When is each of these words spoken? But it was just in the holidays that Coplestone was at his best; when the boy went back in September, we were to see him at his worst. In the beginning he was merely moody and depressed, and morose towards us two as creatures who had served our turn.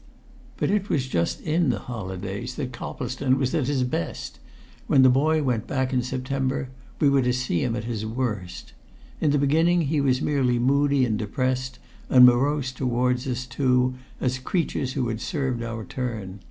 But 0.57 0.71
it 0.71 0.89
was 0.89 1.07
just 1.07 1.41
in 1.41 1.69
the 1.69 1.77
holidays 1.77 2.55
that 2.55 2.71
Coplestone 2.73 3.37
was 3.37 3.53
at 3.53 3.67
his 3.67 3.83
best; 3.83 4.39
when 4.87 5.03
the 5.03 5.11
boy 5.11 5.43
went 5.43 5.67
back 5.67 5.93
in 5.93 6.01
September, 6.01 6.69
we 6.99 7.07
were 7.07 7.21
to 7.21 7.31
see 7.31 7.63
him 7.63 7.75
at 7.75 7.83
his 7.83 8.03
worst. 8.03 8.73
In 9.19 9.29
the 9.29 9.37
beginning 9.37 9.81
he 9.81 10.01
was 10.01 10.19
merely 10.19 10.57
moody 10.57 11.05
and 11.05 11.19
depressed, 11.19 11.77
and 12.09 12.25
morose 12.25 12.71
towards 12.71 13.27
us 13.27 13.45
two 13.45 13.93
as 14.19 14.39
creatures 14.39 14.93
who 14.93 15.07
had 15.09 15.21
served 15.21 15.61
our 15.61 15.85
turn. 15.85 16.39